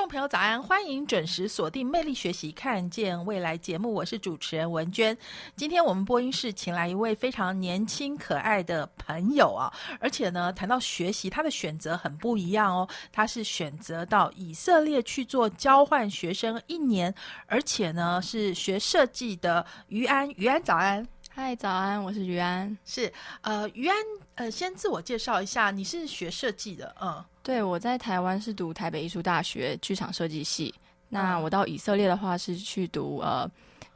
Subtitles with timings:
[0.00, 0.62] 众朋友，早安！
[0.62, 5.14] 欢迎准时锁定《魅力学习，看见未来》节目，我是主持人文娟。
[5.56, 12.88] 今天我们播音室请来一位非常年轻可爱的朋友啊，而且呢，谈到学习，他的选择很不一样哦。
[13.12, 17.14] 他是选择到以色列去做交换学生一年，
[17.46, 20.30] 而且呢是学设计的于安。
[20.30, 21.06] 于安，早安！
[21.28, 22.02] 嗨，早安！
[22.02, 22.74] 我是于安。
[22.86, 23.94] 是呃，于安，
[24.36, 27.22] 呃，先自我介绍一下，你是学设计的，嗯。
[27.42, 30.74] 对，我在台湾是读台北艺术大学剧场设计系。
[31.08, 33.50] 那我到以色列的话是去读呃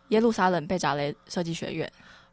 [0.09, 1.91] 耶路撒冷贝扎雷设计学院。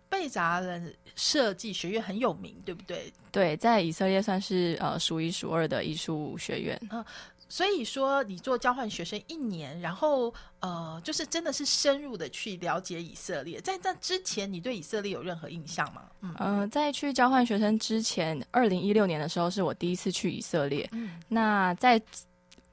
[0.10, 3.14] 贝扎人设计学院很有名，对不对？
[3.32, 6.80] 对，在以色列算是呃数一数二的艺术学院。
[6.90, 7.04] 嗯。
[7.52, 13.60] 所以说，你做交换学生一年，然后呃，就是真的是深入的去了解以色列。
[13.60, 16.04] 在那之前，你对以色列有任何印象吗？
[16.40, 20.88] 嗯，在去交换学生之前，二零一六年的时候是我第一次去以色列。
[20.94, 22.02] 嗯，那在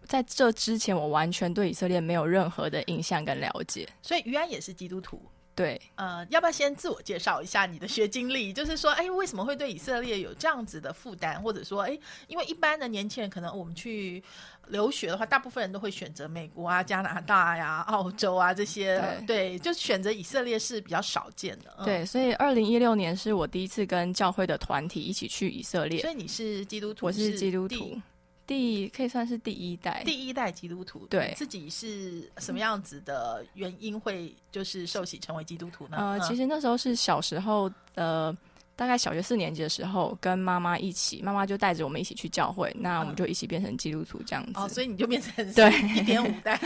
[0.04, 3.88] 在这之前，我完全对以色列没有任何的印象跟了解。
[4.00, 5.20] 所以，于安也是基督徒。
[5.58, 8.52] 对，呃，要不要先自我介绍一下你的学经历？
[8.52, 11.42] 就是说，哎，为什么会对以色列有这样子的负担？
[11.42, 14.22] 或者说，哎，因为一般的年轻人可能我们去
[14.68, 21.84] 留学的话，大部分人都会选择美国啊、加拿大呀、澳洲啊这些，对，就选择以色列是比较少见的。
[21.84, 26.00] 对，所以二零一六年是我第一次跟教会的团体一起去以色列。
[26.02, 28.00] 所以你是基督徒，我是基督徒。
[28.48, 31.06] 第可以算是第一代，第一代基督徒。
[31.10, 35.98] 对，自己是什么样子的原因会就是受洗成为基督徒呢？
[35.98, 38.34] 呃，其实那时候是小时候的，
[38.74, 44.52] 大概小学四年级的时候，跟妈妈一起，妈妈就带着我们一起去教会，那我们就一起变成基督徒这样子。
[44.54, 46.58] 哦，所以你就变成对一点五代，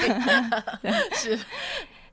[1.18, 1.36] 是，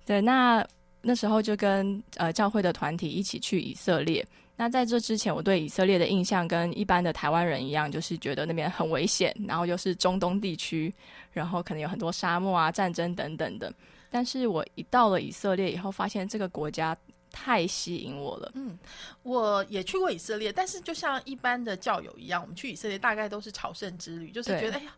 [0.04, 0.20] 对。
[0.20, 0.68] 那
[1.04, 4.26] 那时候就跟呃教会的团体一起去以色列。
[4.60, 10.94] 那在这之前，我对以色列的印象跟一般的台湾人一样，就是觉得那边很危险，然后又是中东地区，
[11.32, 13.74] 然后可能有很多沙漠啊、战争等等的。
[14.10, 16.94] 但是我一到了以色列以后，发现这个国家
[17.32, 18.52] 太吸引我了。
[18.56, 18.78] 嗯，
[19.24, 24.92] 我也去过以色列，但是就像一般的教友一样，我们去以色列大概都是朝圣之旅，就是觉得哎呀。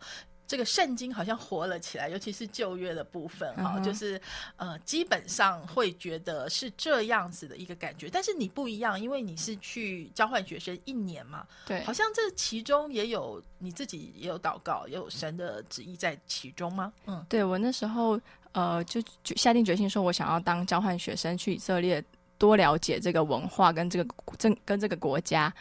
[0.52, 4.20] 这个圣经好像活了起来，尤其是旧约的部分哈，就是
[4.58, 8.10] 呃，基本上会觉得是这样子的一个感觉。
[8.10, 16.92] 但是你不一样，因为你是去交换学生一年嘛，对，好像这其中也有你自己也有祷告，也有神的旨意在其中吗？
[17.06, 18.20] 嗯，对我那时候
[18.52, 22.04] 呃就下定决心说，我想要当交换学生去以色列，
[22.38, 25.54] 多了解这个文化跟这个这跟这个国家。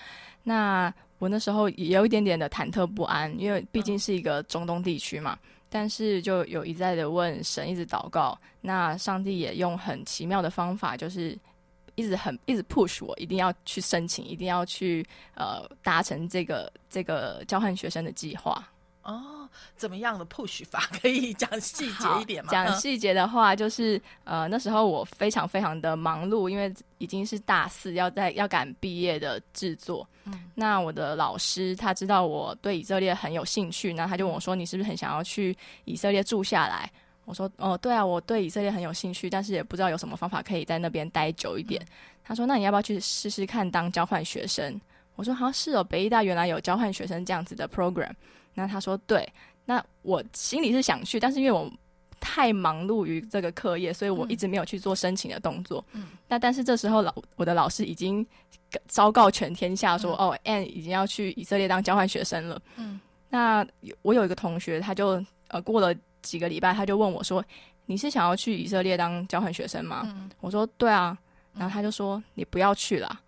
[0.42, 5.38] 那我那时候也有一点点的忐忑不安，因为毕竟是一个中东地区嘛。
[5.68, 8.36] 但是就有一再的问神，一直祷告。
[8.60, 11.38] 那上帝也用很奇妙的方法，就是
[11.94, 18.68] 一直很一直 push 我，一定要去申请，一定要去呃达成这个这个交换学生的计划。
[19.04, 19.39] 哦，
[19.76, 22.50] 怎么样的 push 法可以讲细节一点吗？
[22.50, 30.06] 讲细节的话，就是呃，那时候我非常非常的忙碌，因为已经是大四，要在要赶毕业的制作。
[30.24, 36.90] 嗯，那我的老师他知道我对以色列很有兴趣，那他就问我说：“你是不是很想要去以色列住下来？”
[37.24, 41.80] 我说：“哦，对啊，我对以色列很有兴趣，但是也不知道有什么方法可以在那边待久一点。”
[42.22, 44.80] 他说：“那你要不要去试试看当交换学生？”
[45.16, 48.10] 我说：“好像是哦，北医大原来有交换学生这样子的 program。”
[48.54, 49.26] 那他说对，
[49.64, 51.70] 那我心里是想去，但是因为我
[52.18, 55.84] 太忙碌于这个课业，所以我一直没有去做申请的动作。
[55.92, 58.26] 嗯，那但是这时候老我的老师已经
[58.88, 62.60] 昭告全天下说，哦，Anne 已经要去以色列当交换学生了。
[62.76, 63.00] 嗯，
[63.30, 63.66] 那
[64.02, 67.42] 我有一个同学，他就呃过了几个礼拜，他就问我说
[67.86, 71.16] ：“你是想要去以色列当交换学生吗？”我说：“对啊。”
[71.54, 73.20] 然后他就说：“你不要去了。”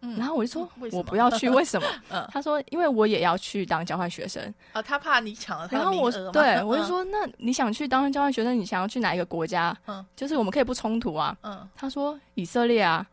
[0.00, 1.86] 然后我就说， 我不要去，为什么？
[2.32, 4.42] 他说，因为我也要去当交换学生
[4.72, 9.76] 啊，他怕你抢了他的名额对，我就说，那你想去当交换学生，你想要去哪一个国家？
[9.86, 11.36] 嗯，就是我们可以不冲突啊。
[11.42, 13.06] 嗯，他说以色列啊。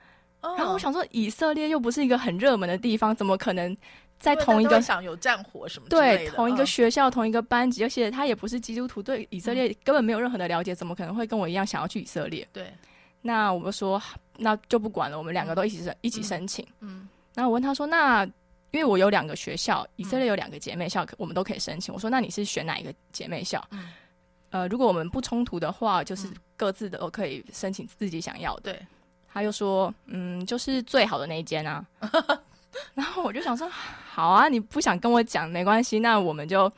[0.55, 3.75] 然后我想说，以色列又不是一个很热门的地方，怎么可能
[4.17, 5.89] 在同一个想有战火什么？
[5.89, 12.47] 对，同一个学校，同一个班级，而且他也不是基督徒，对以色列根本没有任何的了解，怎么可能会跟我一样想要去以色列？
[12.53, 12.71] 对，
[13.23, 14.01] 那我们说，
[14.37, 16.65] 那就不管了，我们两个都一起申一起申请。
[16.79, 17.07] 嗯。
[17.33, 18.25] 然后我问他说：“那
[18.71, 21.93] 因为我有两个学校，以色列有两个姐妹校，我们都可以申请。
[21.93, 23.63] 我说：那你是选哪一个姐妹校？
[23.71, 23.89] 嗯
[24.49, 28.71] 呃，如果我们不冲突的话，就是各自的都可以申请自己想要的。
[28.71, 28.87] 对，
[29.27, 31.85] 他又说，嗯，就是最好的那一间啊。
[32.95, 36.71] 然后我就想说，好啊，你不想跟我讲没关系，那我们就，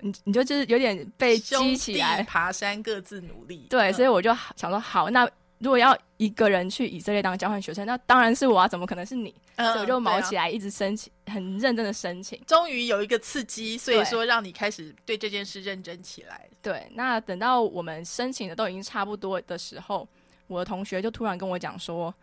[0.00, 3.66] 你你就就是有点被激起来，爬山各自努力。
[3.70, 5.28] 对，所以我就想说，好，那
[5.64, 9.34] 如果要一个人去以色列当交换学生，那当然是我啊，怎么可能是你？
[9.56, 12.40] 所以我就毛起来，一直申请，很认真的申请。
[12.46, 16.46] 终于有一个刺激，所以说让你开始对这件事认真起来。
[16.60, 20.06] 对，那等到我们申请的都已经差不多的时候，
[20.46, 22.14] 我的同学就突然跟我讲说，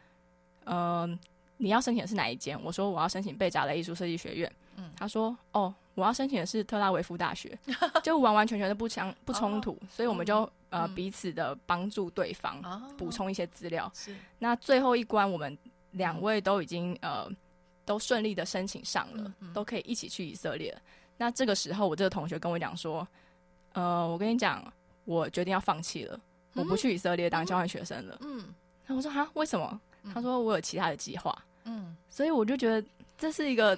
[0.65, 1.19] 嗯。
[1.63, 2.59] 你要申请的是哪一间？
[2.63, 4.51] 我说我要申请贝扎雷艺术设计学院。
[4.77, 7.57] 嗯，他说哦，我要申请的是特拉维夫大学，
[8.01, 12.61] 就完完全全的不相不冲突，所以我们就呃彼此的帮助对方，
[12.97, 13.91] 补充一些资料。
[13.93, 15.57] 是，那最后一关我们
[15.91, 17.29] 两位都已经呃
[17.85, 20.75] 都顺利的申请上了，都可以一起去以色列。
[21.17, 23.07] 那这个时候，我这个同学跟我讲说，
[23.73, 24.63] 呃，我跟你讲，
[25.05, 26.19] 我决定要放弃了，
[26.53, 28.17] 我不去以色列当交换学生了。
[28.21, 28.45] 嗯，
[28.87, 29.79] 那我说哈，为什么？
[30.13, 31.37] 他说我有其他的计划。
[31.65, 32.83] 嗯，所以我就觉得
[33.19, 33.77] 这是一个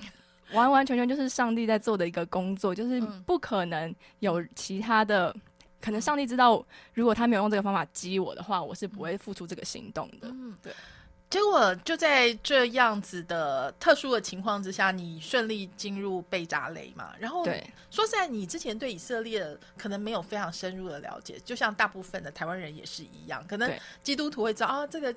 [0.53, 5.35] 完完全全就是上帝在做的一个工作，就是不可能有其他的。
[5.81, 10.29] 可能上帝知道，如果他没有用这个方法激我的话，我是不会付出这个行动的。
[10.29, 10.71] 嗯，对。
[11.29, 17.11] 结果就在这样子的特殊的情况之下，你顺利进入贝扎雷嘛？
[17.19, 17.44] 然后，
[17.91, 19.45] 说实在，你之前对以色列
[19.77, 23.69] 可能没有非常深入的了解，就像大部分的台湾人也是一样，可能
[24.01, 25.13] 基督徒会知道啊，这个。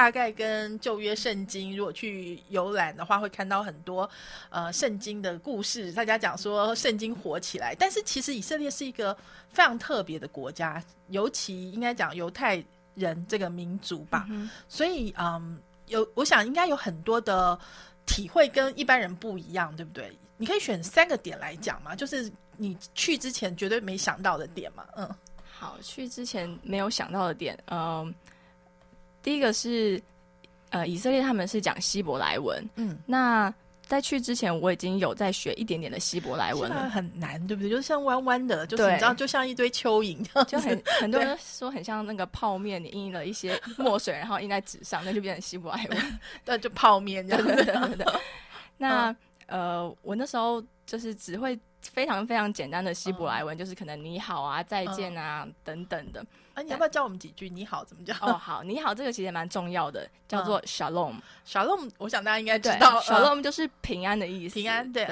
[0.00, 4.08] 大概跟旧约圣经，如果去游览的话，会看到很多
[4.48, 5.92] 呃圣经的故事。
[5.92, 9.14] 大家讲说圣经火起来，但是其实以色列是一个
[9.50, 12.64] 非常特别的国家，尤其应该讲犹太
[12.94, 14.26] 人这个民族吧。
[14.70, 17.58] 所以嗯，有我想应该有很多的
[18.06, 20.10] 体会跟一般人不一样，对不对？
[20.38, 24.82] 你可以选三个点来讲嘛，就是你去之前绝对没想到的点嘛。
[24.96, 25.06] 嗯，
[25.44, 28.14] 好，去之前没有想到的点，嗯。
[29.22, 30.00] 第一个是，
[30.70, 33.52] 呃，以色列他们是讲希伯来文，嗯，那
[33.82, 37.68] 在去之前我已经有在学一点点的希伯来文了，很难，对不对？
[37.68, 48.06] 就是像弯弯的，就是你知道，就像一堆蚯蚓，就很 很多人说很像那个泡面，你印了一些墨水，然后印在纸上，那就变成希伯来文，对， 就泡面这样子。
[48.78, 49.14] 那
[49.46, 56.24] 呃，我那时候就是只会非常非常简单的希伯来文，就是可能你好啊、再见啊等等的。
[56.62, 57.48] 你要不要教我们几句？
[57.48, 58.16] 你好，怎么讲？
[58.20, 61.14] 哦，好，你好，这个其实蛮重要的，叫做 shalom。
[61.46, 64.54] shalom，我想大家应该知道，shalom 就是平安的意思。
[64.54, 65.08] 平安，对。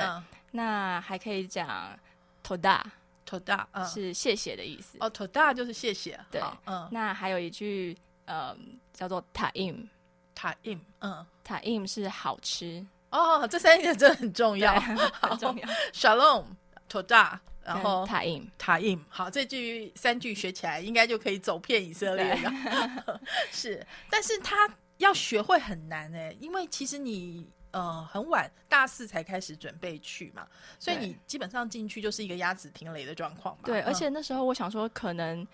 [0.51, 1.99] 那还可以讲
[2.47, 4.97] toda，toda 是谢谢的意思。
[5.01, 6.19] 哦，toda 就是谢谢。
[6.31, 6.89] 对，嗯。
[6.91, 8.57] 那还有一句，呃，
[8.93, 12.85] 叫做 taim，taim，嗯，taim 是好吃。
[13.11, 15.69] 哦，这三个真的很重要，很重要。
[15.93, 17.39] shalom，toda。
[17.69, 23.21] 然后塔印塔印，好，这句三句学起来，应该就可以走遍以色列了。
[23.53, 30.47] 是，但是他要学会很难哎，因为其实你呃很晚大四才开始准备去嘛，
[30.79, 33.63] 所以你基本上进去就是一个鸭子听雷的状况嘛。
[33.67, 35.47] 对，而且那时候我想说，可能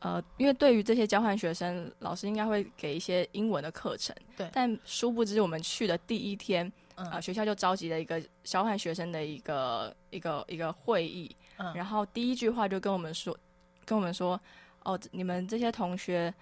[0.00, 4.16] 呃，因为对于这些交换学生，老师应该会给一些英文的课程。
[4.36, 6.72] 对，但殊不知我们去的第一天，
[7.10, 11.34] 啊，学校就召集了一个交换学生的一个一个一个会议。
[11.74, 13.36] 然后第一句话就跟我们说，
[13.84, 14.40] 跟我们说，
[14.82, 16.32] 哦，你们这些同学，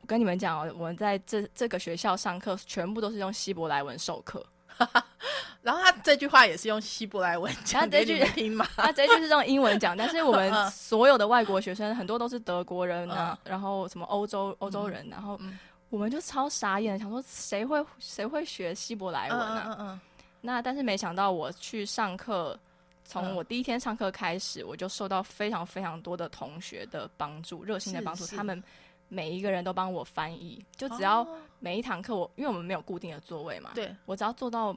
[0.00, 4.44] 我跟你们讲哦，我们在这这个学校上课，全部都是用希伯来文授课。
[5.60, 8.66] 然后他这句话也是用希伯来文讲他这句听嘛？
[8.76, 15.38] 他这句是用英文讲，但是我 们所有的外国学生很多都是德国人啊，然后什么欧洲欧洲人，然后
[15.92, 20.00] 我们就超傻眼，想说谁会谁会学希伯来文啊？
[20.40, 22.58] 那但是没想到我去上课。
[23.04, 28.24] 从我第一天上课开始，我就受到非常非常多的同学的帮助，热心的帮助。
[28.24, 28.62] 他们
[29.08, 31.26] 每一个人都帮我翻译，就只要
[31.58, 34.74] 每一堂课我，因为我们没有固定的座位嘛，对我只要坐到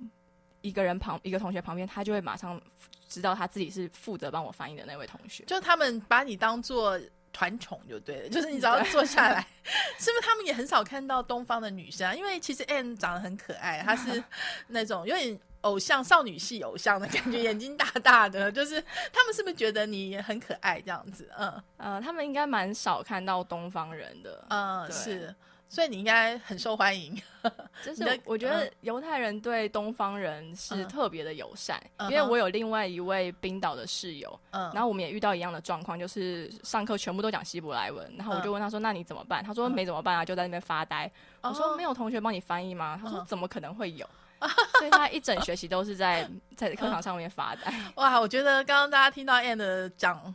[0.59, 2.59] 一个人旁，一个同学旁边，他就会马上
[3.07, 5.45] 知道他自己是负责帮我翻译的那位同学。
[5.45, 6.99] 就他们把你当做
[7.35, 9.45] 团宠就对了， 就是你只要坐下来，
[9.99, 10.21] 是不是？
[10.21, 12.15] 他们也很少看到东方的女生，啊？
[12.15, 14.23] 因为其实 Anne 长得很可爱，她是
[14.67, 15.37] 那种有点。
[15.65, 18.79] 偶像少女系偶像的感觉， 眼睛大大的，就是
[19.11, 21.27] 他们是不是觉得你也很可爱这样子？
[21.39, 25.33] 嗯呃，他们应该蛮少看到东方人的，嗯，是，
[25.67, 27.15] 所以你应该很受欢迎。
[27.83, 31.79] 就是我觉得犹太人对东方人是特别的友善，
[32.09, 41.11] 因为我有另外一位冰岛的室友，嗯，然后我们也遇到一样的状况，就是上课全部都讲希伯来文，然后我就问他说：“那你怎么办？”他说：“没怎么办啊，就在那边发呆。”
[41.43, 44.09] 我说：“没有同学帮你翻译吗？”他说：“怎么可能会有？
[44.79, 47.71] ”所以他一整学期都是在在课堂上面发呆。
[47.95, 50.33] 哇，我觉得刚刚大家听到 Anne 讲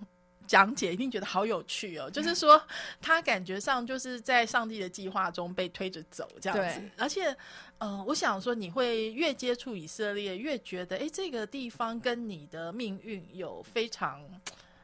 [0.51, 2.11] 讲解一定觉得好有趣哦。
[2.11, 2.61] 就是说，
[3.01, 7.37] 他感觉上就是在上帝的计划中被推着走这样子，而且，
[7.79, 14.21] 呃，我想说，你会越接触以色列，越觉得，哎，这个地方跟你的命运有非常。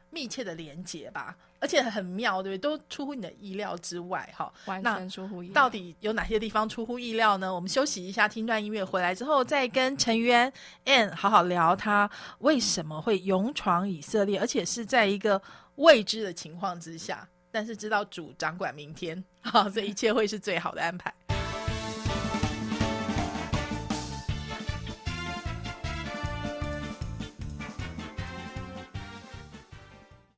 [0.09, 2.77] 密切的连接吧，而且很妙，对不对？
[2.77, 4.51] 都出乎你的意料之外，哈。
[4.65, 5.53] 完全出乎意料。
[5.53, 7.53] 到底有哪些地方出乎意料呢？
[7.53, 10.51] 我们休息一下，听段音乐，回来之后再跟陈渊
[10.85, 12.09] Ann 好好聊，他
[12.39, 15.41] 为什么会勇闯以色列，而且是在一个
[15.75, 21.13] 未知的情况之下，但是知道主掌管明天，好，这一切会是最好的安排。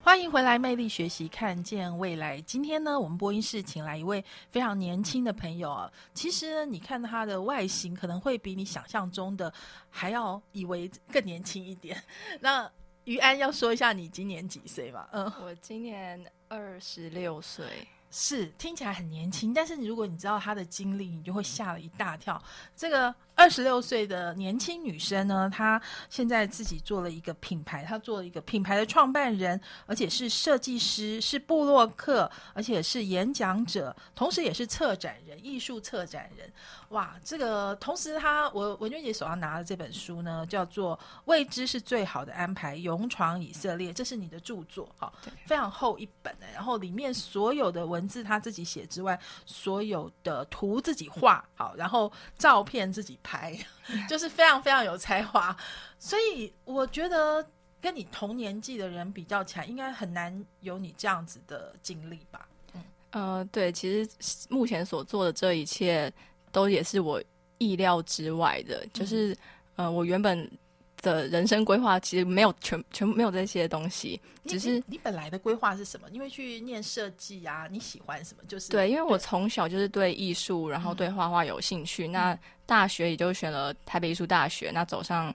[0.10, 2.42] 欢迎回来，魅力学习，看见未来。
[2.42, 5.88] 今天呢，我们播音室请来一位非常年轻的朋友啊。
[6.16, 9.54] 其实呢，你看他的外形，可能会比你想象中的
[9.88, 12.04] 还要以为更年轻一点。
[12.42, 12.68] 那
[13.04, 15.08] 于安要说一下，你今年几岁吧？
[15.12, 17.68] 嗯，我今年二十六岁。
[18.12, 22.42] 是听起来很年轻，但是如果你知道他的经历，你就会吓了一大跳。
[22.76, 36.52] 这个二十六岁的年轻女生呢，她现在自己做了一个品牌，她做了一个品牌的创办人，而且是设计师，是布洛克，而且是演讲者，同时也是策展人，艺术策展人。
[36.90, 45.14] 哇，这个同时她，我文娟姐手上拿的这本书呢，叫做《未知是最好的安排：勇闯以色列》，这是你的著作，好，
[45.46, 53.29] 非常厚一本的，然后里面所有的文字她自己写之外，所有的图自己画，好，然后照片自己拍，
[54.10, 55.56] 就是非常非常有才华。
[55.98, 57.46] 所以我觉得
[57.82, 62.48] 跟你同年纪的人比较起来，应该很难有你这样子的经历吧？
[62.74, 64.10] 嗯，呃，对，其实
[64.50, 66.12] 目前所做的这一切。
[66.52, 67.22] 都也是我
[67.60, 69.38] 意料之外的，就是
[69.76, 70.50] 呃，我原本
[71.02, 76.08] 的人生规划其实没有全全部没有这些东西，只是你本来的规划是什么？
[76.12, 78.44] 因为去念设计啊，你喜欢什么？
[78.48, 85.34] 就是对，因为我从小就是对艺术，然后对画画有兴趣，那大学也就选了台北艺术大学，那走上。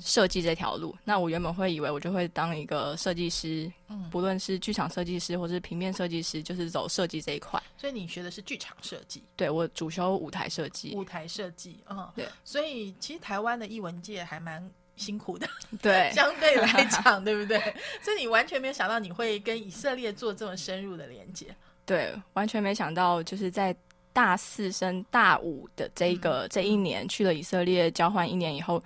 [0.00, 7.62] 设计这条路，那我原本会以为我就会当一个设计师，嗯，不论是剧场设计师或是平面设计师，就是走设计这一块。
[7.76, 9.22] 所以你学的是剧场设计？
[9.36, 10.94] 对，我主修舞台设计。
[10.94, 12.26] 舞台设计，嗯，对。
[12.44, 14.66] 所以其实台湾的艺文界还蛮
[14.96, 15.46] 辛苦的，
[15.82, 17.58] 对， 相对来讲， 对不对？
[18.02, 21.54] 所以你完全没有想到你会跟以色列做这么深入的连接。
[21.86, 23.74] 对，完全没想到，就是在
[24.12, 28.82] 大四升大五的这个这一年去了以色列交换一年以后。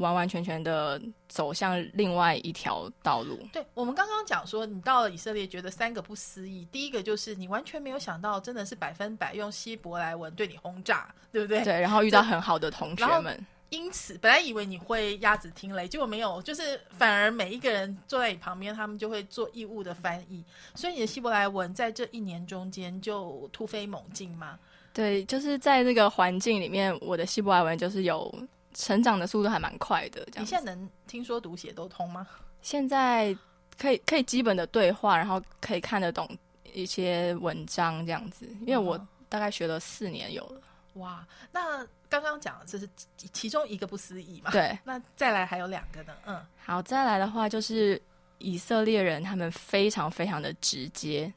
[0.00, 0.98] 完完全全的
[1.28, 3.38] 走向另外一条道路。
[3.52, 6.66] 对我们刚刚讲说，你到了以色列，觉得三个不思议。
[6.72, 11.62] 第一个就是你完全没有想到，真的是百分百用希伯来文对你轰炸，对不对？
[11.62, 13.46] 对，然后遇到很好的同学们。
[13.70, 20.44] 因此，本来以为你会鸭子听雷，结果没有，就是反而每一个人坐在你旁边，他们就会做义务的翻译。
[20.74, 24.58] 所以你的希伯来文在这一年中间就突飞猛进吗？
[24.92, 28.32] 对，就是在那个环境里面，我的希伯来文就是有。
[28.72, 30.44] 成长的速度还蛮快的，这样。
[30.44, 32.24] 你现在能听说读写都通吗？
[32.62, 33.36] 现在
[33.76, 36.38] 可以可以基本的对话，然后可以看得懂
[36.72, 38.46] 一些文章这样子。
[38.60, 38.96] 因为我
[39.28, 40.60] 大概学了四年有了。
[40.94, 42.88] 哇，那刚刚讲的这是
[43.32, 44.50] 其中一个不思议嘛？
[44.50, 44.76] 对。
[44.84, 46.12] 那再来还有两个呢？
[46.26, 48.00] 嗯，好，再来的话就是
[48.38, 51.32] 以色列人，他们非常非常的直接。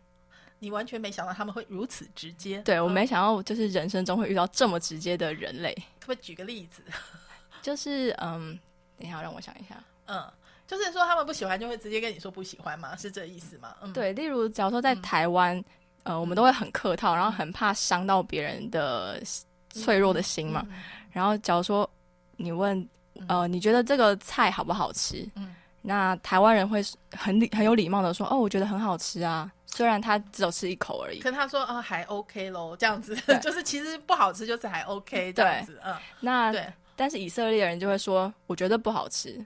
[0.59, 2.59] 你完全没想到他们会如此直接。
[2.61, 5.73] 对我没想到，就是人生中会遇到这么直接的人类。
[5.99, 6.81] 可不可以举个例子？
[7.61, 8.57] 就是嗯，
[8.97, 9.81] 等一下让我想一下。
[10.05, 10.25] 嗯，
[10.65, 12.95] 就是说他们不喜欢就会直接跟你说不喜欢吗？
[12.95, 13.75] 是这意思吗？
[13.81, 14.13] 嗯，对。
[14.13, 15.61] 例如，假如说在台湾，
[16.03, 19.21] 呃，我们都会很客套，然后很怕伤到别人的
[19.69, 20.65] 脆弱的心嘛。
[21.11, 21.89] 然后，假如说
[22.37, 22.87] 你问，
[23.27, 25.27] 呃，你觉得这个菜好不好吃？
[25.35, 29.51] 嗯，那台湾人会很礼很有礼貌的说，哦，我觉得很好吃啊。
[29.65, 35.79] 虽然他只有吃一口而已，可他说啊，还 OK 咯，这样子， 就是其实不好吃，就是还 OK 这样子。
[35.83, 36.71] 嗯，那对。
[36.95, 39.43] 但是以色列人就会说，我觉得不好吃，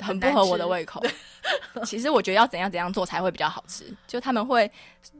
[0.00, 1.02] 很不合我的胃口。
[1.84, 4.70] 其实我觉得要怎样怎样做才会比较好吃，就他们会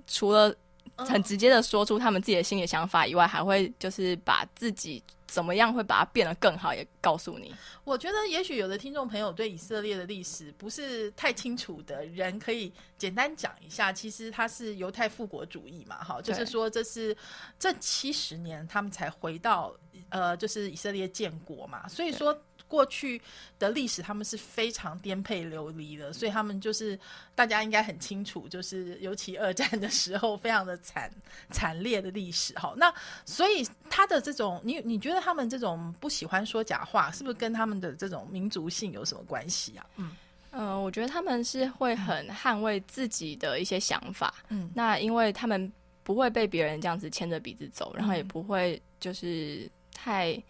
[0.06, 0.54] 除了
[0.96, 5.02] 很直接的说出他们自己的心里想法以外，还会就是把自己。
[5.30, 6.74] 怎么样会把它变得更好？
[6.74, 7.54] 也告诉你。
[7.84, 13.92] 我觉得也许有的听众朋友对以色列的历史不是太清楚的人，可以简单讲一下。
[13.92, 17.16] 其实它是犹太复国主义嘛，哈，就是说这是
[17.60, 19.72] 这七十年他们才回到
[20.08, 22.36] 呃，就是以色列建国嘛，所以说。
[22.70, 23.20] 过去
[23.58, 26.96] 的历史，他们是非常颠沛流离的，所以他们就是
[27.34, 31.10] 大家应该很清楚，就是尤其二战的时候，非常的惨
[31.50, 32.54] 惨烈的历史。
[32.54, 32.94] 哈，那
[33.26, 39.84] 所以他的这种，你你觉得他们这种不喜欢说假话，是不是跟他们的这种民族性有什么关系啊？
[39.96, 40.16] 嗯
[40.52, 44.32] 嗯，我觉得他们是会很捍卫自己的一些想法。
[44.48, 45.70] 嗯，那因为他们
[46.04, 50.40] 不会被别人这样子牵着鼻子走，然后也不会就是太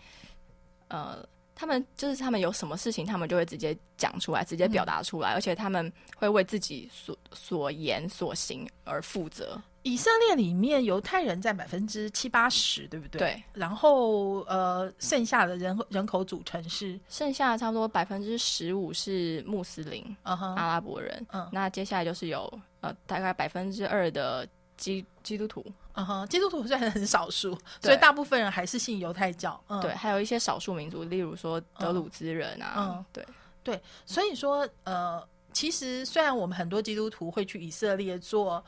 [0.89, 1.27] 呃。
[1.61, 9.61] 他们就是他们有什么事情，他们就会直接讲出来，直接表达出来，而且他们会为自己所所言所行而负责。
[9.83, 13.19] 以色列里面犹太人占百分之七八十，对不对？
[13.19, 13.43] 对。
[13.53, 21.27] 然后呃，剩下的人人口组成是剩下差不多百分之十五是穆斯林，阿拉伯人。
[21.31, 22.51] 嗯，那接下来就是有
[22.81, 24.49] 呃大概百分之二的
[24.81, 25.65] 基基督徒。
[25.93, 29.61] 嗯哼，基督徒虽然很少数，所以大部分人还是信犹太教。
[29.69, 32.75] 嗯，对，还有一些少数民族，例如说德鲁兹人啊。
[32.77, 33.27] 嗯，对
[33.63, 35.23] 对，所以说呃，
[35.53, 38.65] 其实虽然我们很多基督徒会去以色列做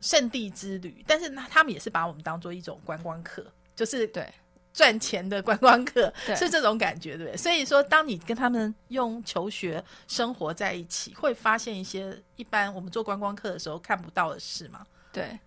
[0.00, 4.28] 圣地之旅，但是那他们也是把我们当做一种观光客，就是对
[4.72, 7.36] 赚钱的观光客，是这种感觉，对不对？
[7.36, 14.84] 所以说，当你跟他们用求学生活在一起，会发现一些一般我们做观光客的时候看不到的事嘛？
[15.12, 15.38] 对。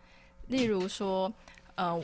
[0.47, 1.31] 例如说，
[1.75, 2.01] 呃，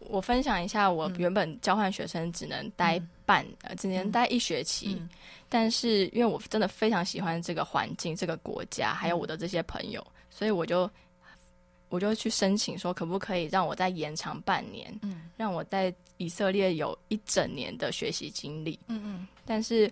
[0.00, 5.00] 我分享一下，我原本交换学生只能待半，呃，只能待一学期，
[5.48, 10.90] 但是因为我真的非常喜欢这个环境、这个国家，还有我的这些朋友，所以我就
[11.88, 19.90] 我就去申请说，可不可以让我再延长半年，嗯，让我在以色列有一整年的学习经历，嗯嗯，但是，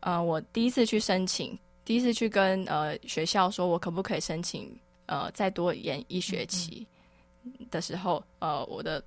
[0.00, 4.74] 呃，我第一次去申请，第一次去跟呃学校说我可不可以申请，
[5.06, 6.86] 呃，再多延一学期。
[7.70, 9.02] 的时候，呃，我的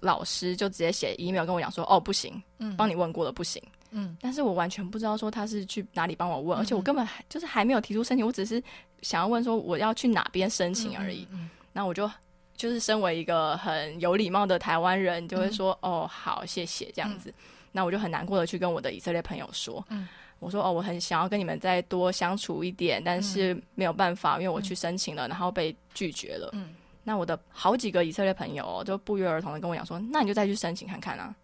[0.00, 8.62] 老师就直接写 email 跟我讲说，哦，不行，嗯，帮你问过了，不行，嗯，但是我完全不知道说他是去哪里帮我问，而且我根本还就是还没有提出申请，我只是
[9.02, 12.10] 想要问说我要去哪边申请而已，嗯，那我就
[12.56, 17.32] 就是身为一个很有礼貌的台湾人，就会说，哦，好，谢谢这样子，
[17.72, 20.06] 那我就很难过的去跟我的以色列朋友说，嗯，
[20.38, 26.74] 我说，哦，我很想要跟你们再多相处一点，但是没有办法，因为我去申请了，然后被拒绝了，嗯。
[27.04, 31.34] 那我的好几个以色列朋友就不约而同的跟我讲说，那你就再去申请看看啊，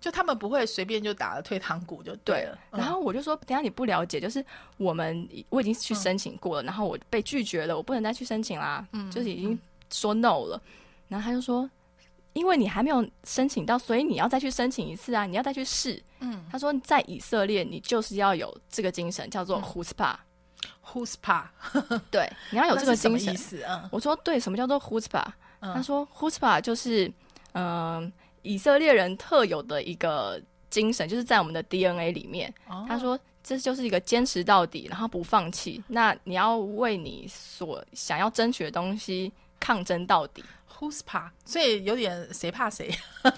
[0.00, 2.58] 就他们不会随便就打了退堂鼓就对了。
[2.70, 4.44] 然后我就说，等下你不了解，就是
[4.78, 9.58] 我们我已经去申请过了，然后我被拒绝了，我不能再去申请啦，嗯，就是已经
[9.90, 10.60] 说 no 了。
[11.08, 11.68] 然后他就说，
[12.32, 16.02] 因为你还没有申请到，所以你要再去申请一次啊，你要再去试。
[16.20, 19.60] 嗯，他说在以色列你就是要有这个精神，叫做
[20.84, 21.44] Huspa，
[22.10, 23.58] 对，你要有这个精神。
[23.90, 25.24] 我说对，什么叫做 Who's pa？
[25.60, 27.12] 他说 Who's pa 就是
[27.52, 32.52] 嗯，以色列人特有的一个精神，就是在我们的 DNA 里面。
[32.88, 35.82] 他说这就是一个坚持到底，然后不放弃。
[35.88, 40.44] 那你要为你所想要争取的东西抗争到底。
[40.80, 41.30] Who's 怕？
[41.44, 42.90] 所以有点谁怕谁，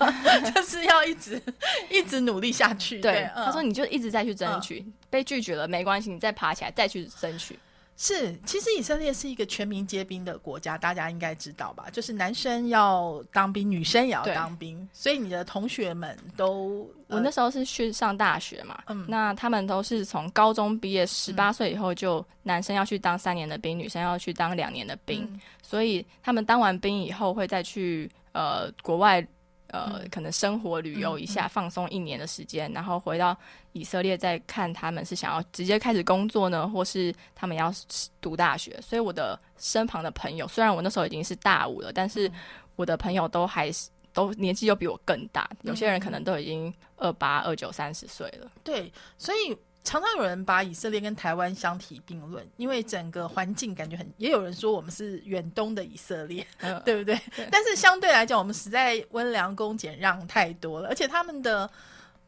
[0.55, 1.43] 就是要一直
[1.91, 3.01] 一直努力下去。
[3.01, 7.59] 对，他说你就一直在去争取，被拒绝了没关系，你再爬起来再去争取。
[7.97, 11.87] 是，其实以色列是一个全民皆兵的国家，大家应该知道吧？
[11.93, 29.25] 就是男生要当兵，女生也要当兵，所以你的同学们都，我那时候是去上大学嘛，嗯，那他们都是从高中毕业，十八岁以后就男生要去当三年的兵，女生要去当两年的兵，所以他们当完兵以后会再去呃国外。
[29.73, 33.35] 呃，可能生活旅游一下，放松一年的时间，然后回到
[33.73, 37.73] 以色列再看他们是想要直接开始工作呢，或是他们要
[38.21, 38.79] 读大学。
[38.83, 42.31] 所以我的身旁的朋友，虽然我那时候已经是大五了，但是
[42.77, 48.53] 我的朋友都还是都年纪又比我更大，有些人可能都已经二八、二九、三十岁了。
[48.63, 49.57] 对，所以。
[49.85, 54.09] 常常有人把以色列跟台湾相提并论，因为整个环境感觉很。
[54.17, 56.47] 也有人说我们是远东的以色列，
[56.85, 57.19] 对不对？
[57.51, 61.69] 但是相对来讲，我们实在温良恭俭让太多了，而且他们的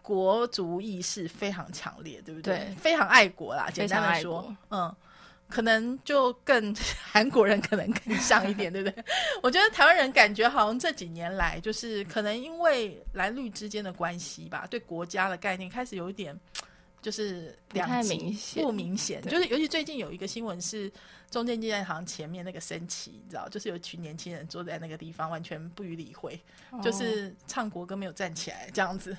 [0.02, 2.74] 国族意识非常强烈，对不对？
[2.76, 4.92] 非常爱国啦，简单的说，嗯，
[5.48, 6.74] 可能就更
[7.12, 9.04] 韩国人可能更像一点，对不对？
[9.44, 16.36] 我觉得台湾人感觉好像这几年来，就是可能因为蓝绿之间的关系吧，对国家的概念开始有一点。
[17.04, 20.90] 就是两极不明显，就是尤其最近有一个新闻是
[21.30, 26.40] 中间纪念堂前面那个升旗，你知道，就是有群年轻人坐在那个地方，完全不予理会，
[26.82, 29.14] 就是唱国歌没有站起来这样子。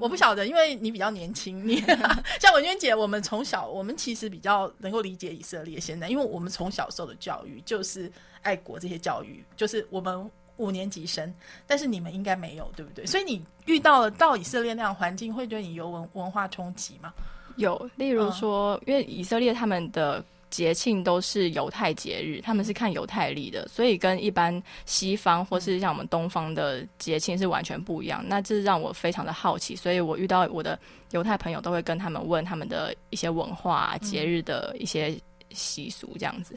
[0.00, 1.76] 我不晓得，因为你比较年轻，你
[2.42, 8.10] 像文娟姐，我们从小我们其实比较能够理解以色列现在，因为我们从小受的教育就是
[8.42, 10.28] 爱国这些教育，就是我们。
[10.58, 11.32] 五年级生，
[11.66, 13.06] 但是你们应该没有，对不对？
[13.06, 17.12] 所以你遇到了到以色列那样环境，会对你有文文化冲击吗？
[17.56, 28.24] 有，例如说，因为以色列他们的节庆都是犹太节日，他们是看犹太历的，所以跟一般西方或是像我们东方的节庆是完全不一样。
[28.26, 30.78] 那这让我非常的好奇，所以我遇到我的
[31.10, 35.18] 犹太朋友都会跟他们问他们的一些文化节日的一些
[35.50, 36.56] 习俗这样子。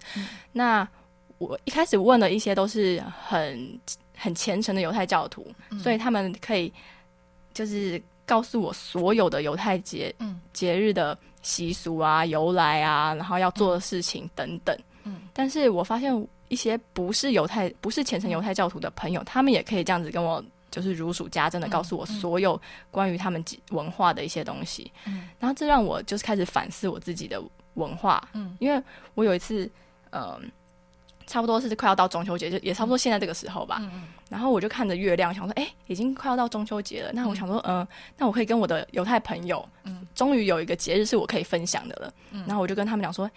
[0.52, 0.88] 那
[1.42, 3.80] 我一开始问的一些都是很
[4.16, 5.46] 很虔诚的犹太教徒，
[5.80, 6.72] 所以他们可以
[7.52, 10.14] 就是告诉我所有的犹太节
[10.54, 14.78] 节日的习俗啊、由来啊，然后要做的事情等等。
[15.04, 20.44] 嗯，但是我发现一些不是犹太、不是虔诚犹太教徒的朋友，他们也可以这样子跟我。
[20.70, 22.58] 就是如数家珍的告诉我所有
[22.92, 28.82] 关于他们文化的一些东西，嗯，然后这让我就是开始反思我自己的文化，嗯，因为
[29.14, 29.70] 我有一次，
[30.12, 30.50] 嗯，
[31.32, 43.30] 差不多是快要到中秋节，就也差不多现在这个时候吧，嗯然后我就看着月亮，想说，哎，已经快要到中秋节了，那我想说，嗯，那我可以跟我的犹太朋友，嗯，终于有一个节日是我可以分享的了，嗯，然后我就跟他们讲说，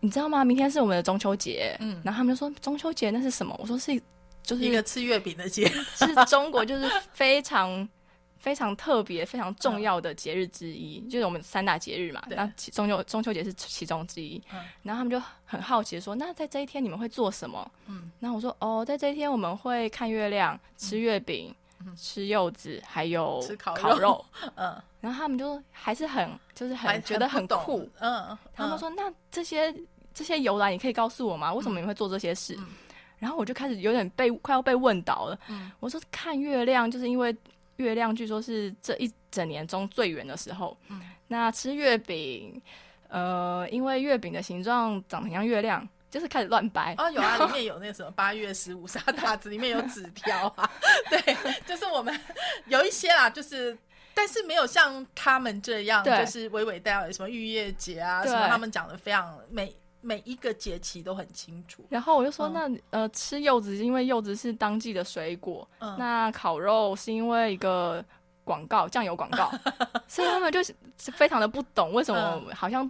[0.00, 0.44] 你知道吗？
[0.44, 3.56] 明天是我们的中秋节，嗯，然后他们就说中秋节那是什么？
[3.58, 4.00] 我说是。
[4.40, 7.86] 就是一个吃月饼的节， 是中国就是非常
[8.38, 12.22] 非常特别、非常重要的节日之一，就是我们三大节日嘛。
[12.30, 14.40] 那中秋中秋节是其中之一。
[14.82, 21.54] 然后他们就很好奇说：“那在这一天你们会做什么？”嗯，然后我说：“哦，在这一天我们会看月亮、吃月饼、
[21.96, 24.24] 吃柚子，还有吃烤肉。
[24.56, 27.88] ”嗯，然后他们就还是很就是很觉得很酷。
[27.98, 29.74] 嗯，他们说：“那这些
[30.14, 31.52] 这些由来，你可以告诉我吗？
[31.52, 32.56] 为什么你会做这些事？”
[33.18, 35.36] 然后我就开始有点被快要被问倒了。
[35.48, 37.36] 嗯，我说看月亮，就是因为
[37.78, 40.76] 月亮据说是这一整年中最圆的时候。
[40.88, 42.60] 嗯，那吃月饼，
[43.08, 46.94] 呃，因为月饼的形状长得像月亮，就是开始乱掰。
[46.98, 50.70] 哦，有啊， 里面有那什么八月十五沙大子，里面有纸条啊。
[51.10, 51.36] 对，
[51.66, 52.18] 就是我们
[52.66, 53.76] 有一些啦，就是
[54.12, 59.74] 但是没有像他们这样，就是娓娓道来什么浴月节啊，什么他们讲的非常美。
[60.00, 68.04] 每一个节气都很清楚，然后我就说，那呃，吃柚子因为柚子是当季的水果，那烤肉是因为一个
[68.44, 69.50] 广告，酱油广告，
[70.06, 72.88] 所以他们就是非常的不懂为什么好像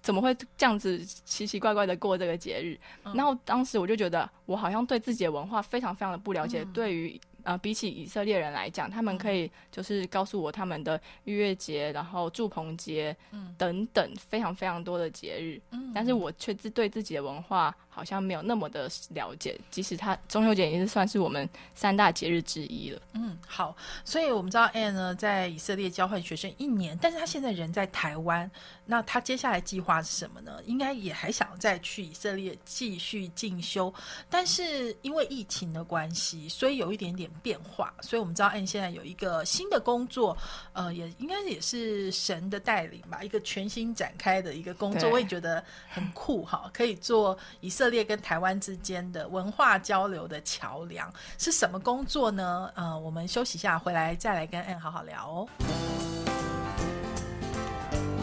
[0.00, 2.78] 怎么会这样子奇奇怪怪的过这个节日。
[3.14, 7.20] 然后当时我就觉得，我好像对自己的文化非常非常的不了解，对于。
[7.44, 23.02] 呃，比起以色列人来讲，他们可以就是告诉我他们的逾越节，然后祝棚节，嗯，等等非常非常多的节日，嗯，但是我却自对自己的文化好像没有那么的了解，即使他中秋节也是算是我们三大节日之一了。
[23.12, 23.76] 嗯，好，
[24.06, 28.50] 所以我们知道 Anne 呢在以色列交换学生一年，但是他现在人在台湾，
[28.86, 30.58] 那他接下来计划是什么呢？
[30.64, 33.92] 应该也还想再去以色列继续进修，
[34.36, 37.30] 但是因为疫情的关系，所以有一点点。
[37.44, 40.34] 变化，所以我们知道，嗯，现在有一个新的工作，
[40.72, 52.70] 呃，也应该也是神的带领吧，一个全新展开的一个工作，我也觉得很酷哈，可以做以色列跟台湾之间的文化交流的桥梁，是什么工作呢？
[52.76, 55.48] 呃，我们休息一下，回来再来跟嗯好好聊哦。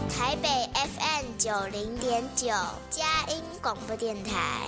[0.09, 2.47] 台北 FM 九零点九，
[2.89, 4.67] 佳音广播电台。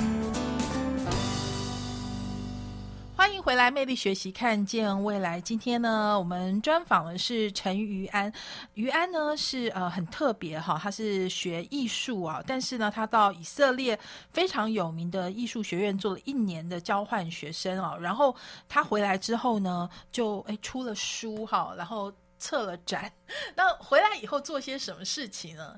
[3.51, 5.41] 回来，魅力学习，看见未来。
[5.41, 8.31] 今天呢，我们专访的是陈于安。
[8.75, 13.99] 于安呢是呃很特别哈，他是学艺术啊，但是呢，他到以色列
[14.31, 17.93] 非常有名的艺术学院做了一年的交换学生啊。
[17.99, 18.33] 然后
[18.69, 22.09] 他回来之后呢，就哎出了书哈，然后
[22.39, 23.11] 策了展。
[23.53, 25.77] 那回来以后做些什么事情呢？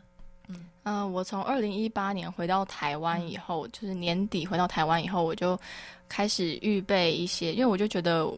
[0.50, 5.60] 嗯嗯，我从二零一八年回到台湾以后，就是年底回到台湾以后，我就。
[6.10, 8.30] 开始预备一些，因为我就觉得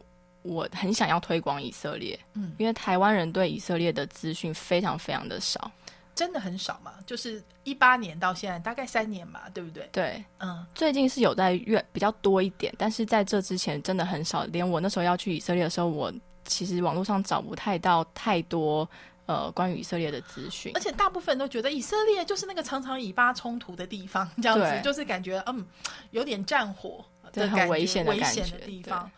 [0.42, 5.70] 我很想要推广以色列，嗯，因为台湾人对以色列的资讯非常非常的少，
[6.14, 9.88] 真的很少嘛，就是一八年到现在大概三年嘛，对不对？
[9.92, 16.12] 对，嗯，最近是有在越比较多一点，但是在这之前真的很少，连我那时候要去以色列的时候，我
[16.44, 18.88] 其实网络上找不太到太多
[19.26, 25.66] 呃关于以色列的资讯，而且大部分都觉得以色列就是那个常常以巴冲突的地方，这样子就是感觉嗯
[26.12, 27.04] 有点战火。
[27.44, 29.10] 很危险的危险的地方，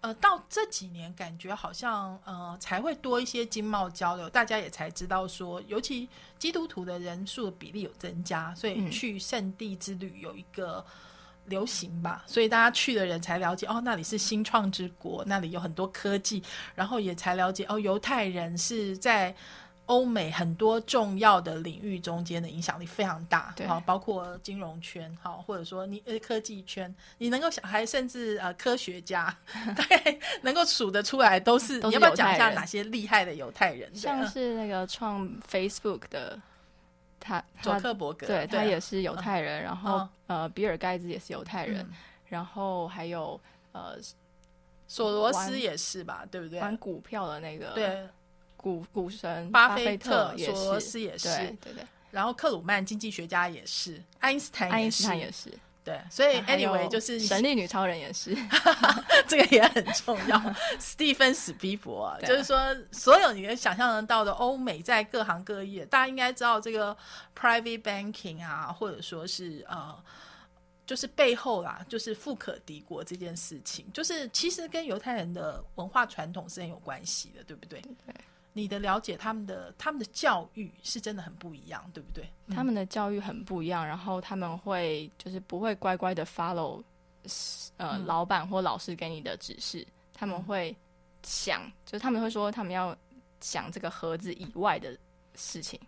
[0.00, 6.08] 呃，到这几年感觉好像呃才会多一些经贸交流，大家也才知道说，尤其
[6.38, 10.84] 基督徒的人数比例有增加，所以去圣地之旅有一个
[11.46, 16.42] 流行吧，所以大家去的人才了解哦，那里是新创之国，那里有很多科技，
[16.74, 19.34] 然后也才了解哦，犹太人是在
[19.86, 23.66] 欧美很多重要的领域中间的影响力非常大，对。
[23.66, 29.36] 好，包括金融圈，好，或者说你呃科技圈，你能够想，还甚至呃科学家，
[29.76, 33.94] 大概能够数得出来，都是都是你要不要讲一下哪些厉害的犹太人？
[33.94, 34.28] 像嗯。
[34.28, 36.40] 是那个创 Facebook 的
[37.20, 38.64] 他，佐克伯格，对他啊。
[38.64, 40.40] 也是犹太人，然后嗯。
[40.40, 41.94] 呃，比尔盖茨也是犹太人，嗯。
[42.26, 43.38] 然后还有
[43.72, 43.96] 呃
[44.88, 46.58] 索罗斯也是吧，对不对？
[46.60, 48.08] 玩股票的那个对，
[48.64, 55.52] 股股神巴菲特、也索罗是，斯也是，对对对，然后克鲁曼经济学家也是，爱因斯坦爱因也是，斯坦也是，
[55.84, 58.34] 对，所以 anyway 就是神力女超人也是，
[59.28, 60.40] 这个也很重要。
[60.80, 66.96] 史蒂芬史皮博、啊，就是说，所有你能想象得到的欧美在各行各业，大家应该知道这个
[67.38, 69.94] private banking 啊，或者说是呃，
[70.86, 77.82] 就是背后啦，就是富可敌国这件事情，就是其实跟犹太人的文化传统是很有关系的，对不对？
[78.06, 78.14] 对。
[78.56, 82.24] 你的了解，他们的他们的教育是真的很不一样，对不对？
[82.54, 86.80] 他们的教育很不一样，然后他们会就是不会乖乖的 follow
[87.76, 90.74] 呃、嗯老板或老师给你的指示，他们会
[91.24, 92.96] 想，就是他们会说他们要
[93.40, 94.96] 想这个盒子以外的
[95.34, 95.80] 事情。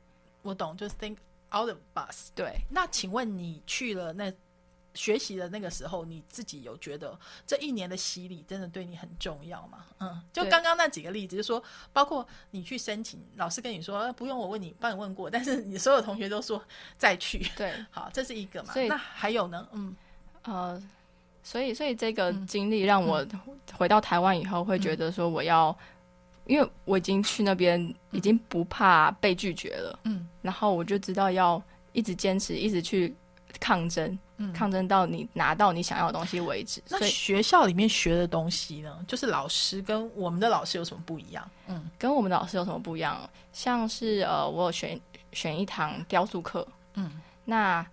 [0.43, 1.17] 我懂，就是 think
[1.55, 2.29] out of bus。
[2.35, 4.33] 对，那请问你去了那
[4.97, 9.85] 学习的那个时候，你自己有觉得这一年的洗礼真的对你很重要吗？
[10.01, 16.61] 嗯，就刚刚那几个例子，就说包括你去申请，老师跟你说、呃不用我问你，帮你问过，但是你所有同学都说
[16.97, 17.47] 再去。
[17.57, 18.89] 对， 好，这是一个嘛所以。
[18.89, 19.69] 那还有呢？
[19.73, 19.95] 嗯，
[20.45, 20.83] 呃，
[21.43, 23.25] 所以所以这个嗯经历让我
[23.75, 25.77] 回到台湾以后，会觉得说我要，
[26.47, 33.15] 因为我已经去那边，已经不怕被拒绝了，嗯，然后我就知道要一直坚持，一直去
[33.61, 34.19] 抗争，嗯
[34.53, 36.83] 抗争到你拿到你想要的东西为止。
[36.89, 41.51] 那所以学校里面学的东西呢，就是老师跟我们的老师有什么不一样？
[41.69, 41.89] 嗯。
[41.99, 43.29] 跟我们的老师有什么不一样？
[43.53, 45.01] 像是呃，我有选
[45.33, 47.11] 选一堂雕塑课，嗯，
[47.45, 47.87] 那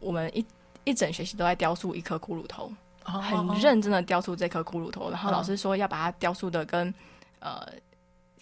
[0.00, 0.44] 我们一
[0.84, 2.72] 一整学期都在雕塑一颗骷髅头，
[3.04, 5.32] 哦很认真的雕塑这颗骷髅头，然后嗯。
[5.32, 6.92] 老师说要把它雕塑的跟
[7.40, 7.68] 呃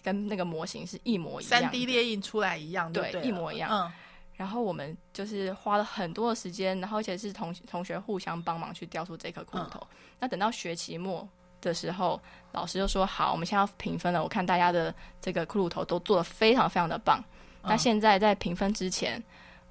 [0.02, 3.10] 跟那个模型是一模一样，三 D 列印出来一样，对？
[3.10, 3.70] 对，一模一样。
[3.72, 3.92] 嗯
[4.40, 9.86] 然后我们就是花了很多的时间，然后而且是同同学互相帮忙去雕出这颗骷髅头。
[10.18, 11.28] 那等到学期末
[11.60, 12.18] 的时候，
[12.50, 14.22] 老师就说：“好，我们现在要评分了。
[14.22, 17.22] 我看大家的这个骷髅头都做的非常非常的棒。
[17.62, 19.22] 那现在在评分之前，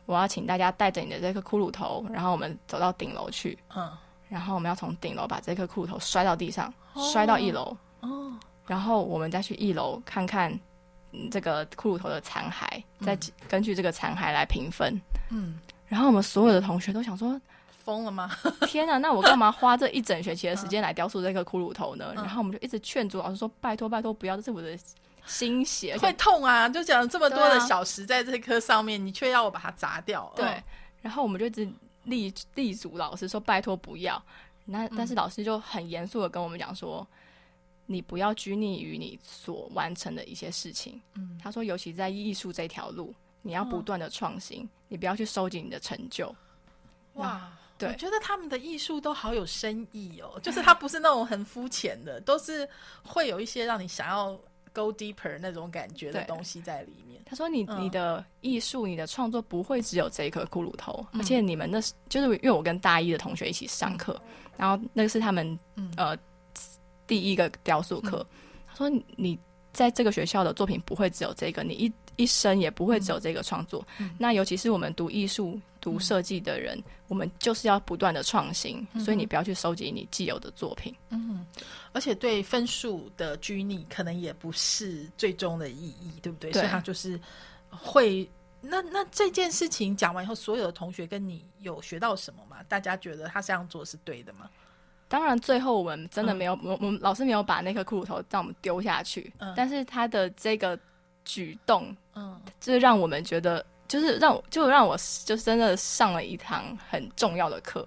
[0.06, 3.92] 我要请大家带着你的这颗骷髅头，然后我们走到顶楼去，嗯，
[4.28, 6.72] 然后我们要从顶楼把这颗骷髅头摔到地上，
[7.12, 7.76] 摔到一楼。
[8.02, 8.32] 哦，
[8.68, 10.56] 然后我们再去一楼看看。”
[11.12, 13.18] 嗯这个骷髅头的残骸，再
[13.48, 15.00] 根据这个残骸来评分。
[15.32, 17.40] 嗯，然后我们所有的同学都想说：
[17.84, 18.32] 疯了吗？
[18.68, 22.14] 天啊，那我干嘛花这一整学期的时间来雕塑这个骷髅头呢？
[22.16, 24.78] 嗯然后我们就一直劝阻老师说：“拜托，拜托，不要，这是我的
[25.26, 26.70] 心血。”会痛啊！
[26.70, 30.32] 就讲这么多的小时在这颗上面，你却要我把它砸掉。
[30.36, 30.64] 对嗯，
[31.02, 31.68] 然后我们就一直
[32.04, 34.22] 力力阻老师说：“拜托，不要。”
[34.66, 37.06] 那但是老师就很严肃的跟我们讲说
[37.92, 46.34] ：“你不要拘泥于你所完成的一些事情。”嗯，他说：“尤其在艺术这条路，你要不断的创新，你不要去收集你的成就。”
[47.16, 52.70] 哇，对我觉得他们的艺术都好有深意哦，就是它不是那种很肤浅的，都是
[53.04, 54.40] 会有一些让你想要
[54.72, 57.20] go deeper 那种感觉的东西在里面。
[57.26, 64.20] 他说你：“嗯你的艺术、你的创作不会只有这一颗骷髅头，嗯而且你们那是就是因为我跟大一的同学一起上课，
[64.58, 66.18] 然后那个是他们、嗯呃
[67.10, 68.26] 第一个雕塑课。
[68.68, 69.38] 他说你
[69.74, 73.86] 在这个学校的作品不会只有这个，你一一生也不会只有这个创作。
[74.00, 80.96] 嗯那尤其是我们读艺术、读设计的人，我们就是要不断的创新，嗯所以你不要去收集你既有的作品。
[81.10, 81.46] 嗯
[81.92, 86.52] 而且对分数的拘泥，可能也不是最终的意义，对不对？
[86.52, 87.20] 对所以他就是
[87.70, 88.30] 会。
[88.62, 92.58] 那那这件事情讲完以后，所有的同学跟你有学到什么吗？
[92.68, 94.50] 大家觉得他这样做是对的吗？
[95.10, 96.38] 当然，最后我们真的嗯。
[96.38, 99.54] 没有，我我们老师没有把那颗骷髅头让我们丢下去，嗯。
[99.58, 100.80] 但是他的这个
[101.26, 102.40] 举动，嗯。
[102.62, 104.96] 就是让我们觉得，就是让我就让我
[105.26, 107.86] 就真的上了一堂很重要的课。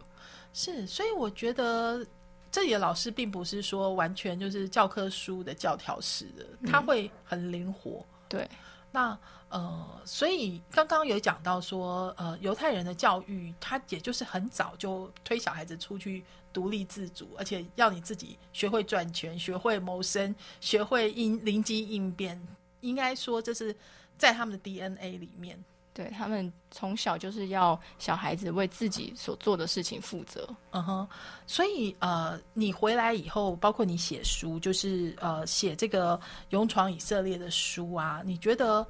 [0.52, 2.04] 是，所以我觉得
[2.50, 8.04] 这里的老师并不是说完全就是教科书的教条式的，他会很灵活。
[8.28, 8.46] 对，
[8.90, 9.16] 那
[9.48, 22.40] 呃，所以刚刚有讲到说，呃，犹太人的教育，他也就是很早就推小孩子出去独立自主，而且要你自己学会赚钱、学会谋生、学会应灵机应变。
[22.80, 23.74] 应该说，这是
[24.18, 25.58] 在他们的 DNA 里面。
[25.94, 30.48] 对他们从小就是要小孩子为自己所做的事情负责。
[30.70, 31.06] 嗯哼，
[31.46, 38.86] 所以呃，你回来以后，包括你写书，就是呃写这个勇闯以色列的书啊，你觉得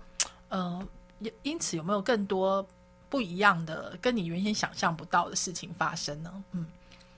[0.49, 0.81] 呃，
[1.19, 2.65] 因因此有没有更多
[3.09, 6.45] 不一样的，跟你原先想象不到的事情发生呢？
[6.53, 6.69] 嗯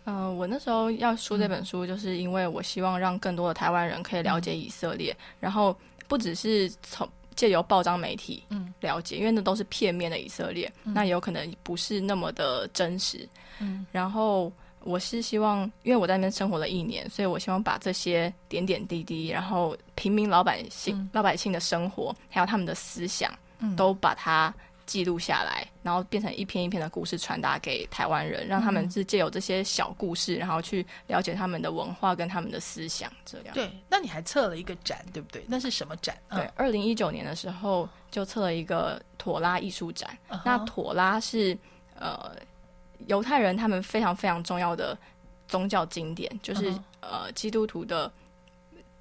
[0.04, 8.72] 嗯、我那时候要出这本书，就是因为我希望让更多的台湾人可以了解以色列，然后不只是从借由报章媒体嗯。
[8.80, 13.28] 了解，因为那都是片面的以色列，那有可能不是那么的真实。
[13.60, 21.08] 嗯，然后我是希望，因为我在那边生活了一年，所以我希望把这些点点滴滴，然后平民老百姓、嗯。
[21.12, 23.74] 老百姓的生活，还有他们的思想，嗯。
[23.74, 24.52] 都把它
[24.86, 33.54] 记录下来，然后变成一篇一篇的故事传达给台湾人，让他们是借由这些小故事，然后去了解他们的文化跟他们的思想，这样。
[33.54, 35.44] 对，那你还测了一个展，对不对？
[35.48, 36.16] 那是什么展？
[36.28, 40.16] 嗯对，二零一九年的时候就测了一个妥拉艺术展。
[40.44, 41.56] 那妥拉是
[41.98, 42.36] 呃
[43.06, 44.96] 犹太人他们非常非常重要的
[45.48, 48.10] 宗教经典，就是、呃基督徒的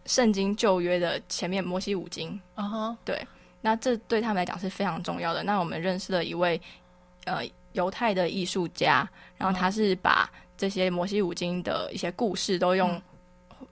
[0.06, 2.40] 圣经旧约的前面摩西五经。
[2.56, 3.26] 嗯哼，对，
[3.66, 5.42] 那这对他们来讲是非常重要的。
[5.42, 6.62] 那我们认识了一位
[7.24, 13.02] 呃犹太的艺术家，然后他是把这些摩西五经的一些故事都用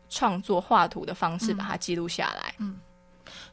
[0.10, 2.56] 创作画图的方式把它记录下来。
[2.58, 2.80] 嗯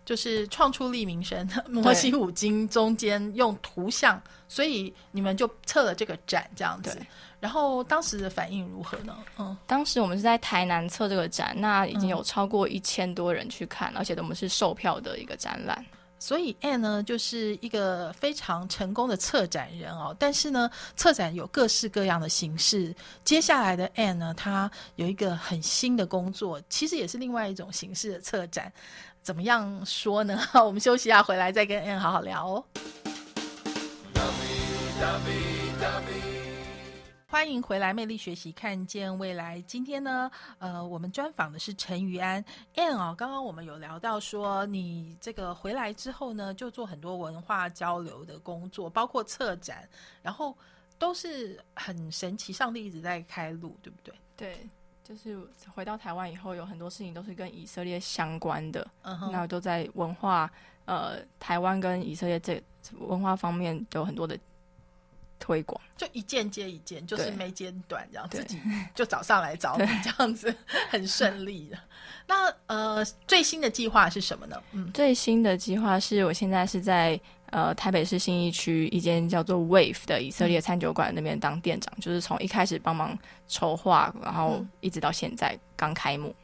[0.04, 7.06] 就是创出利民生摩西五经中间用图像，所以你们就测了这个展这样子对。
[7.40, 9.14] 然后当时的反应如何呢？
[9.38, 15.84] 嗯当时我们是在台南测这个展，那已经有超过一千多人去看，而且我们是售票的一个展览。
[16.18, 20.14] 所以 Anne 呢，就是一个非常成功的策展人哦。
[20.18, 22.94] 但是呢，策展有各式各样的形式。
[23.24, 28.72] 接下来的 Anne 呢，她有一个很新的工作，其实也是另外一种形式的策展。
[29.22, 30.40] 怎么样说呢？
[30.64, 32.64] 我们休息一下，回来再跟 Anne 好好聊哦。
[37.30, 39.60] 欢迎回来，魅力学习，看见未来。
[39.66, 42.42] 今天呢，呃，我们专访的是陈于安
[42.74, 43.14] Ann 哦。
[43.16, 49.86] 刚刚我们有聊到说，你这个回来之后呢，就做很多文化交流的工作，包括策展，
[50.22, 50.56] 然后
[50.98, 54.14] 都是很神奇，上帝一直在开路，对不对？
[54.34, 54.66] 对，
[55.04, 55.38] 就是
[55.74, 60.50] 回到台湾以后，有很多事情都是跟以色列相关的，嗯哼，那都在文化
[60.86, 62.58] 呃台湾跟以色列这
[62.98, 64.38] 文化方面都有很多的
[65.38, 65.80] 推广。
[65.96, 68.60] 就一件接一件，就是没间断，这样自己
[68.94, 70.54] 就早上来找你，这样子
[70.88, 71.78] 很顺利的。
[72.26, 74.62] 那呃，最新的计划是什么呢？
[74.72, 77.18] 嗯最新的计划是我现在是在
[77.50, 86.34] 呃台北市信义区一间叫做 Wave 的以色列餐酒馆那边当店长，就是从一开始帮忙筹划，然后嗯一直到现在刚开幕。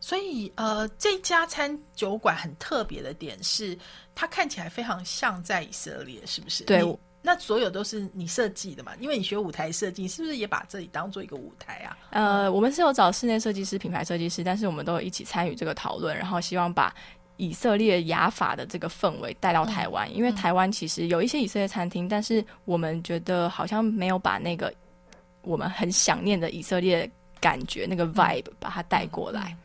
[0.00, 3.78] 所以呃，这家餐酒馆很特别的点是，
[4.14, 6.64] 它看起来非常像在以色列，是不是？
[6.64, 8.92] 对你那所有都是你设计的嘛？
[8.98, 11.96] 因为你学舞台设计，是不是也把这里当做一个舞台啊？
[12.10, 16.94] 呃，我们是有找室内设计师、品牌设计师，但是我们都有一起参与这个讨论，然后希望把
[17.36, 24.72] 以色列雅法的这个氛围带到台湾，因为台湾其实有一些以色列餐厅，但是我们觉得好像没有把那个
[25.42, 29.56] 我们很想念的以色列感觉、那个 vibe 把它带过来。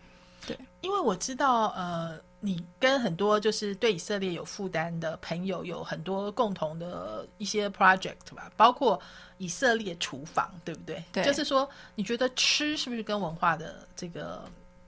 [0.46, 9.02] 对因为我知道，呃，你跟很多就是对以色列有负担的朋友有很多共同的一些 project 吧，包括
[9.40, 11.04] 以色列厨房，对不对？
[11.12, 14.44] 对就是说，你觉得吃是不是跟文化的这个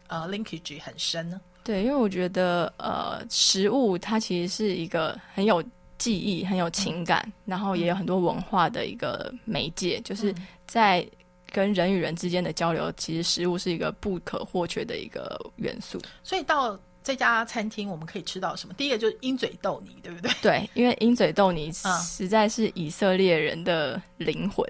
[0.06, 1.42] 呃 linkage 很深呢？
[1.64, 5.62] 对，因为我觉得呃，食物它其实是一个很有
[5.98, 10.32] 记忆、很有情感，然后也有很多文化的一个媒介，就是
[10.68, 11.06] 在
[11.52, 16.00] 跟人与人之间的交流，其实食物是一个不可或缺的一个元素。
[16.24, 18.74] 所以到这家餐厅，我们可以吃到什么？
[18.74, 20.30] 第一个就是鹰嘴豆泥，对不对？
[20.42, 24.68] 对，因为鹰嘴豆泥啊实在是以色列人的灵魂。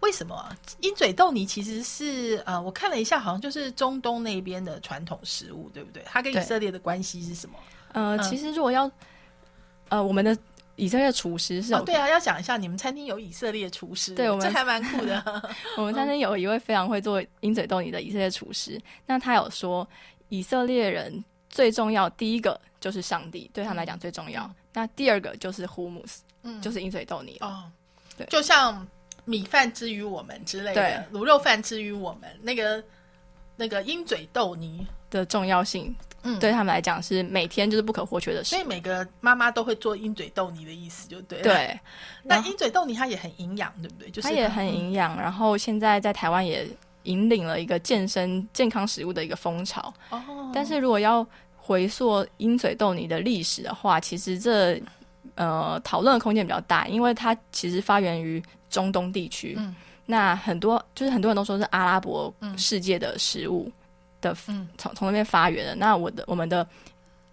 [0.00, 6.02] 为什么啊鹰嘴豆泥其实是呃，我看了一下，好像就是中东那边的传统食物，对不对？
[6.04, 7.56] 它跟以色列的关系是什么？
[7.92, 8.90] 呃，嗯其实如果要
[9.88, 10.36] 呃，我们的
[10.74, 15.42] 以色列厨师是哦，对啊，要讲一下，你们餐厅有以色列厨师，对我们这还蛮酷的。
[15.78, 19.86] 我们餐厅有一位非常会做鹰嘴豆泥的以色列厨师，那他有说，
[20.30, 24.50] 以色列人最重要，第一个就是上帝，对他们来讲最重要。
[24.72, 27.36] 那第二个就是 hummus，嗯就是鹰嘴豆泥。
[27.40, 27.64] 哦，
[28.16, 28.86] 对就像
[29.24, 32.82] 米饭之于我们之类的，卤肉饭之于我们，那个
[33.56, 38.64] 那个鹰嘴豆泥，的重要性，嗯对他们来讲是每天就是不可或缺的事所以。
[38.64, 41.80] 每个妈妈都会做鹰嘴豆泥的意思，就对了。，对，
[42.22, 44.10] 那鹰嘴豆泥它也很营养，对不对？
[44.10, 46.66] 就是它也很嗯营养，然后现在在台湾也
[47.10, 49.92] 引领了一个健身健康食物的一个风潮。
[50.10, 50.20] 哦，
[50.54, 54.80] 但是如果要回溯鹰嘴豆泥的历史的话，其实这
[55.34, 59.56] 呃讨论的空间比较大，因为它其实发源于中东地区。
[59.58, 59.74] 嗯
[60.06, 63.70] 那很多就是很多人都说是阿拉伯嗯世界的食物
[64.20, 65.76] 的嗯从从那边发源的。
[65.76, 66.66] 那我的我们的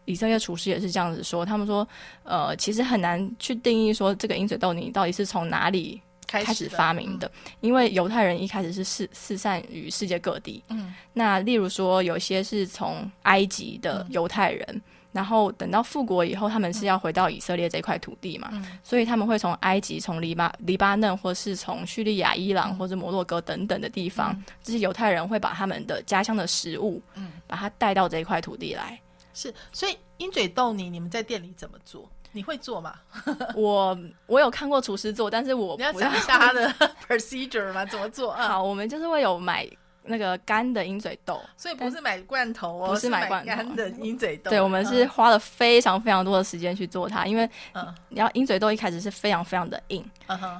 [0.05, 1.87] 以色列厨师也是这样子说，他们说，
[2.23, 10.61] 呃，其实很难去定义说这个鹰嘴豆泥到底是从哪里开开始发明的，因为犹太人一开始是四四散于世界各地。
[10.67, 14.81] 嗯，那例如说，有些是从埃及的犹太人，
[15.13, 18.77] 然后等到复国以后，他们是要回到以色列这块土地嘛，嗯。
[18.83, 27.31] 所以他们会从埃及、从黎巴黎巴嫩，或是从叙利亚、伊朗或者摩洛哥等等的地方，这些犹太人会把他们的家乡的食物，嗯。
[27.47, 28.99] 把它带到这一块土地来。
[29.33, 32.09] 是，所以鹰嘴豆泥你们在店里怎么做？
[32.37, 32.93] 你会做吗？
[33.55, 36.71] 我我有看过厨师做，但是我你要不讲一下它的
[37.07, 37.83] procedure 吗？
[37.85, 38.31] 怎么做？
[38.31, 38.47] 啊？
[38.47, 39.67] 好，我们就是会有买
[40.09, 43.47] 那个干的鹰嘴豆，所以不是买罐头哦，不是是买罐头。
[43.47, 44.49] 干的鹰嘴豆。
[44.49, 45.09] 对，我们是嗯。
[45.09, 47.93] 花了非常非常多的时间去做它，因为嗯。
[48.07, 50.05] 你要鹰嘴豆一开始是非常非常的硬，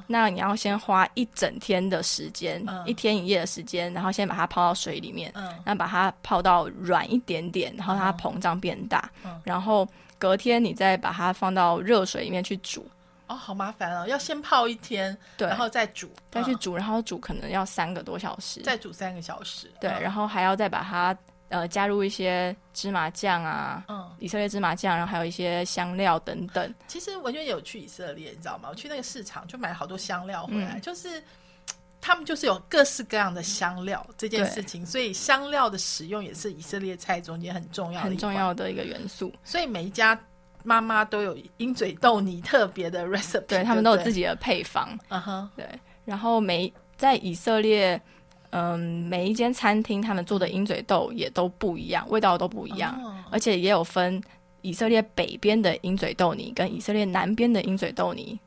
[0.07, 2.83] 那你要先花一整天的时间，嗯。
[2.85, 5.43] 一天一夜的时间，然后先把它泡到水里面，嗯。
[5.63, 9.39] 然后把它泡到软一点点，然后它膨胀变大，嗯。
[9.45, 12.87] 然后隔天你再把它放到热水里面去煮，
[13.27, 19.71] 哦，好麻烦哦，要先泡一天，对，然后再煮，嗯再去煮，然后煮可能要三个多小时，再煮三个小时。
[19.79, 21.17] 对，嗯然后还要再把它
[21.49, 23.83] 呃加入一些芝麻酱啊。
[23.87, 26.73] 嗯，以色列芝麻酱，然后还有一些香料等等。
[26.87, 28.69] 其实文娟也有去以色列，你知道吗？
[28.69, 31.23] 我去那个市场就买了好多香料回来，嗯就是。
[32.07, 38.17] 他们就是有各式各样的香料这件事情，所以香料的使用也是以色列菜中间很重要的很。
[38.17, 40.17] 重要的一个元素，所以每一家
[40.63, 43.97] 妈妈都有鹰嘴豆泥特别的 recipe，对他们都有。
[43.97, 45.67] 自己的配方，嗯哼，对。
[46.05, 48.01] 然后每在以色列，
[48.51, 54.23] 嗯，每一间餐厅他们做的鹰嘴豆也都不一样，味道都不一样，哦而且也有分
[54.61, 58.39] 以色列北边的鹰嘴豆泥跟以色列南边的鹰嘴豆泥。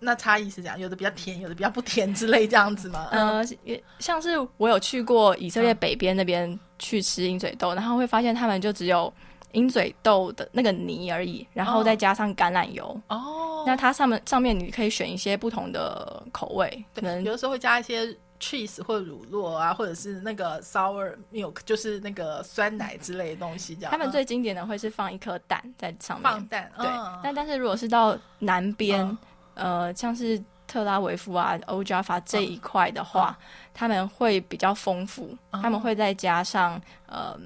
[0.00, 3.08] 就那差异是这样，有的比较甜，有的比较不甜之类这样子吗？
[3.10, 9.12] 嗯，呃，也像是我有去过以色列北边那边去吃鹰嘴豆，然后会发现他们就只有
[9.52, 13.00] 鹰嘴豆的那个泥而已，然后再加上橄榄油。
[13.08, 23.90] 哦，那它上面上面你可以选一些不同的口味，可，能有的时候会加一些 cheese 或乳酪啊，或者是那个 sour milk，就是那个酸奶之类的东西，这样。
[23.90, 26.86] 他们嗯最经典的会是放一颗蛋在上面，放蛋，对。
[26.86, 29.18] 嗯但但是如果是到南边，嗯
[29.58, 33.44] 呃，像是特拉维夫啊、欧加法这一块的话，嗯
[33.74, 37.38] 他们会比较丰富，哦他们会再加上呃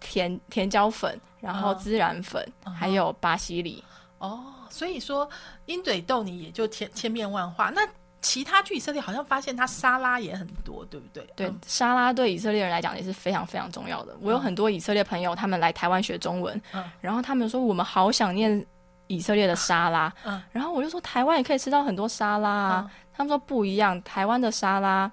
[0.00, 2.46] 甜甜椒粉，然后嗯孜然粉，
[2.76, 3.82] 还有巴西里。
[4.18, 5.28] 哦，所以说
[5.66, 7.70] 鹰嘴豆泥也就千千变万化。
[7.70, 7.80] 那
[8.22, 11.26] 其他去以色列好像发现它沙拉也很多，对不对？
[11.36, 14.16] 对，嗯沙拉对以色列人来讲也是非常非常重要的。
[14.22, 18.64] 我有很多以色列朋友，他们来台湾学中文，嗯然后他们说我们好想念
[19.06, 25.10] 以色列的沙拉，嗯然后我就说台湾也可以吃到很多沙拉啊，嗯他们说不一样，台湾的沙拉，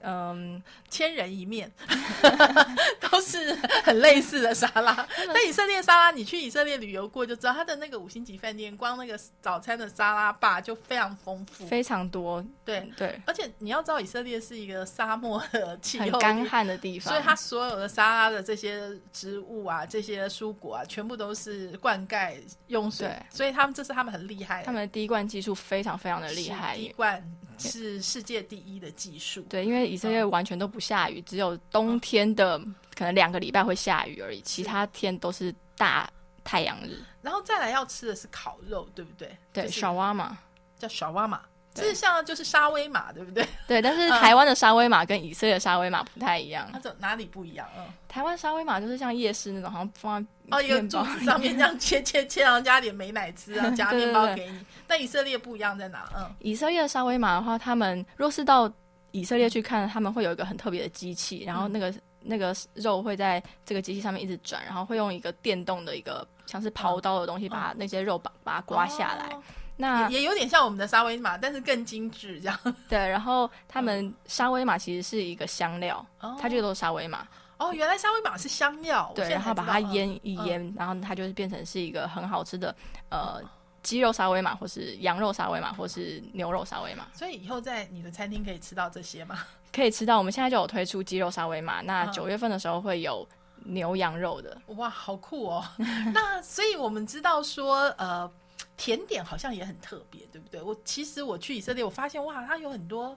[0.00, 1.70] 嗯，千人一面，
[3.00, 5.06] 都是很类似的沙拉。
[5.26, 11.66] 那以色列沙拉，你去以色列旅游过就知道，它的那个五星级饭店，光那个早餐的沙拉吧就非常丰富。
[11.66, 22.36] 非常多，对，对，而且你要知道，以色列是一个沙漠的气候，干旱的地方，所以它所有的沙拉的这些植物啊、这些蔬果啊，全部都是灌溉
[22.68, 26.82] 用水对，所以他们这是他们很厉害的，他们的滴灌技术非常非常的厉害是。
[26.82, 29.42] 滴灌是世界第一的技术。
[29.48, 32.58] 对，因为以色列完全都不下雨，只有冬天的
[32.94, 36.08] 可能两个礼拜会下雨而已，其他天都是大
[36.44, 37.02] 太阳日。
[37.22, 39.36] 然后再来要吃的是烤肉，对不对？
[39.52, 40.38] 对，就是小蛙嘛，
[40.78, 41.42] 叫小蛙马，
[41.74, 43.46] 这对是像就是沙威玛，对不对？
[43.66, 46.78] 对，但是嗯台湾的沙威玛跟以色列的沙威玛不太一样它。
[46.78, 47.68] 怎哪里不一样？
[47.76, 54.64] 嗯，台湾沙威玛就是像夜市那种，好像放在哦，一个面包柱子上面这样切切切，然后加点美乃滋啊， 加面包给你。
[54.86, 56.08] 但以色列不一样在哪？
[56.16, 58.72] 嗯，以色列的沙威玛的话，他们若是到
[59.12, 69.26] 以色列去看，他们会有一个很特别的机器，然后那个、那个肉会在这个机器上面一直转，然后会用一个电动的一个像是刨刀的东西，把那些肉把把它刮下来。
[69.34, 69.42] 哦
[69.80, 72.58] 那也也有点像我们的沙威玛，但是更精致这样。
[72.88, 77.24] 对，然后他们沙威玛其实是一个香料，哦它就都是沙威玛，
[77.58, 80.36] 哦，原来沙威玛是香料，对，然后把它腌一。
[80.36, 82.74] 嗯腌，然后它就是变成是一个很好吃的
[83.08, 83.40] 呃
[83.88, 87.08] 鸡肉沙威玛，或是羊肉沙威玛，或是牛肉沙威玛。
[87.14, 89.38] 所以以后在你的餐厅可以吃到这些吗？
[89.72, 90.18] 可以吃到。
[90.18, 93.26] 我们现在就有推出鸡肉沙威玛，那嗯九月份的时候会有
[93.64, 94.54] 牛羊肉的。
[94.76, 95.64] 哇，好酷哦！
[96.12, 98.30] 那所以我们知道说，呃，
[98.76, 100.60] 甜点好像也很特别，对不对？
[100.60, 103.16] 我其实我去以色列，我发现哇，它有很多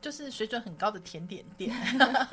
[0.00, 1.72] 就是水准很高的甜点店。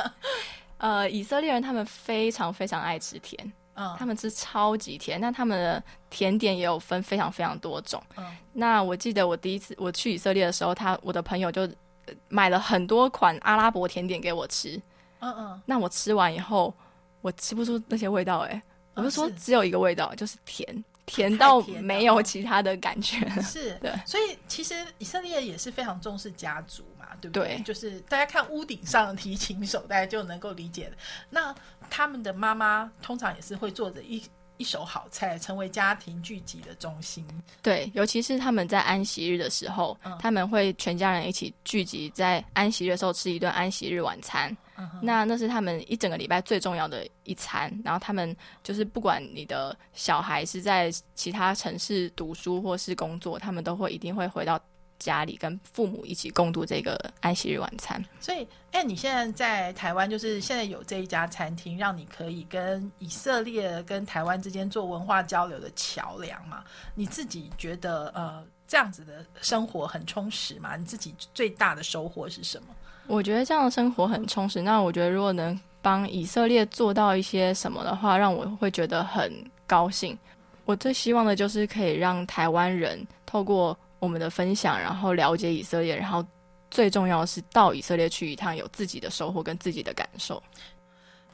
[0.79, 5.21] 呃，以色列人他们非常非常爱吃甜，嗯他们吃超级甜。
[5.21, 8.03] 那他们的甜点也有分非常非常多种。
[8.17, 11.61] 嗯那我记得我第一次我去以色列的时候，他我的朋友就
[12.07, 14.75] 呃买了很多款阿拉伯甜点给我吃。
[15.19, 16.73] 嗯嗯那我吃完以后，
[17.21, 18.61] 我吃不出那些味道、欸，
[18.95, 23.27] 我就说只有一个味道，就是甜，甜到没有其他的感觉。
[23.41, 27.57] 是，对所以其实以色列也是非常重视家族嘛，对不对？
[27.57, 30.97] 对就是大家看屋顶上的提琴手，大家就能够理解的。
[31.29, 31.55] 那
[31.89, 34.21] 他们的妈妈通常也是会做着一
[34.57, 37.25] 一手好菜，成为家庭聚集的中心。
[37.61, 44.55] 对，尤其是他们在安息日的时候，嗯他们会全家人一起聚集在安息日的时候吃一顿安息日晚餐。
[44.79, 47.71] 嗯那那是他们一整个礼拜最重要的一餐。
[47.83, 54.59] 然后他们就是不管你的小孩是在其他城市读书或是工作，他们都会一定会回到
[54.99, 58.03] 家里跟父母一起共度这个安息日晚餐。
[58.19, 66.63] 所以，哎，你现在在台湾，就是现在有这一家餐厅，让你可以跟以色列跟台湾之间做文化交流的桥梁嘛？
[66.95, 70.75] 你自己觉得，呃，这样子的生活很充实吗？
[70.75, 72.67] 你自己最大的收获是什么？
[73.07, 74.61] 我觉得这样的生活很充实。
[74.61, 79.31] 那我觉得如果能帮以色列做到一些什么的话，让我会觉得很
[79.65, 80.17] 高兴。
[80.65, 86.25] 我最希望的就是可以让台湾人透过我们的分享，然后了解以色列，然后
[86.69, 90.41] 最重要的是到以色列去一趟，有自己的收获跟自己的感受。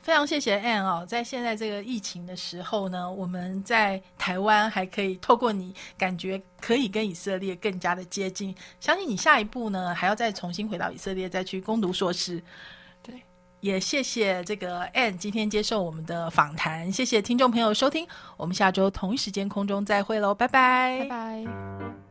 [0.02, 8.54] 非常谢谢 Anne 哦，在现在这个疫情的时候呢，我们在台湾还可以透过你，感觉可以跟以色列更加的接近。
[8.82, 12.44] 相信你下一步呢，还要再重新回到以色列，再去攻读硕士。
[13.02, 13.16] 对，
[13.62, 18.06] 也谢谢这个 Anne 今天接受我们的访谈，谢谢听众朋友收听，
[18.36, 22.03] 我们下周同一时间空中再会喽，拜拜拜拜。